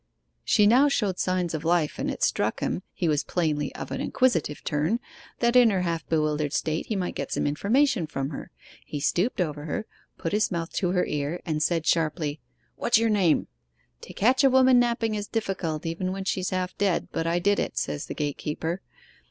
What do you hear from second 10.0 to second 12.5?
put his mouth to her ear, and said sharply,